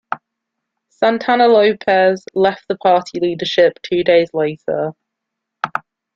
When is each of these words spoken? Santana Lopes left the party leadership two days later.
Santana 0.89 1.47
Lopes 1.47 2.23
left 2.33 2.67
the 2.67 2.75
party 2.77 3.19
leadership 3.19 3.77
two 3.83 4.03
days 4.03 4.31
later. 4.33 4.93